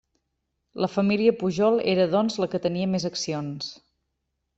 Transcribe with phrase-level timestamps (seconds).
[0.85, 3.69] La família Pujol era doncs, la que tenia més accions.